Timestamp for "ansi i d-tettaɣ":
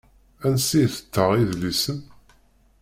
0.47-1.29